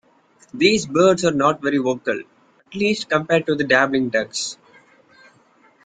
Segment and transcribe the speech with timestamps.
[0.51, 4.57] These birds are not very vocal, at least compared to dabbling ducks.